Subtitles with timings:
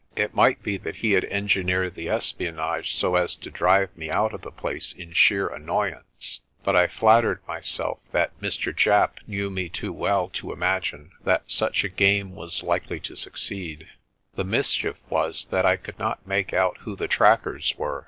[0.15, 4.33] It might be that he had engineered the espionage so as to drive me out
[4.33, 8.75] of the place in sheer annoyance; but I flattered my self that Mr.
[8.75, 13.89] Japp knew me too well to imagine that such a game was likely to succeed.
[14.33, 17.99] The mischief was that I could not make out who the trackers were.